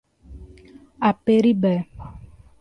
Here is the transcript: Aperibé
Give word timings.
Aperibé 1.09 1.73